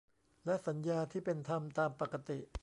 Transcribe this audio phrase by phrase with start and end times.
[0.45, 2.39] และสัญญาที่เป็นธรรมตามปกติ